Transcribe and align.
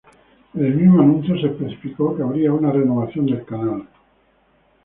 En 0.55 0.65
el 0.65 0.73
mismo 0.77 0.99
anuncio 1.03 1.39
se 1.39 1.45
especificó 1.45 2.15
que 2.15 2.23
habría 2.23 2.51
una 2.51 2.71
renovación 2.71 3.27
del 3.27 3.45
canal. 3.45 3.87